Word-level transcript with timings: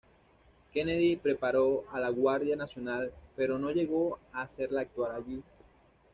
Kennedy 0.73 1.15
preparó 1.15 1.83
a 1.91 1.99
la 1.99 2.09
Guardia 2.09 2.55
nacional 2.55 3.13
pero 3.35 3.59
no 3.59 3.69
llegó 3.69 4.17
a 4.33 4.41
hacerla 4.41 4.81
actuar 4.81 5.11
allí. 5.11 5.43